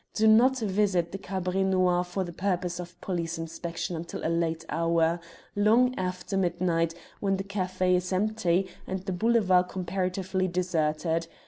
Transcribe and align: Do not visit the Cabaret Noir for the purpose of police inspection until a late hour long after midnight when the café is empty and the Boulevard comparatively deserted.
Do 0.15 0.27
not 0.27 0.57
visit 0.57 1.11
the 1.11 1.19
Cabaret 1.19 1.63
Noir 1.63 2.03
for 2.03 2.23
the 2.23 2.33
purpose 2.33 2.79
of 2.79 2.99
police 3.01 3.37
inspection 3.37 3.95
until 3.95 4.25
a 4.25 4.33
late 4.33 4.65
hour 4.67 5.19
long 5.55 5.93
after 5.95 6.35
midnight 6.37 6.95
when 7.19 7.37
the 7.37 7.43
café 7.43 7.93
is 7.93 8.11
empty 8.11 8.67
and 8.87 9.01
the 9.01 9.13
Boulevard 9.13 9.69
comparatively 9.69 10.47
deserted. 10.47 11.27